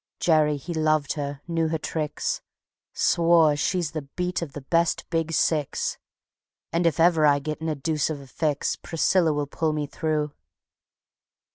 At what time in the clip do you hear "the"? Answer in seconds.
3.91-4.01, 4.53-4.61